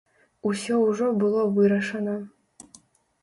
Усё 0.51 0.77
ўжо 0.83 1.09
было 1.23 1.43
вырашана. 1.57 2.15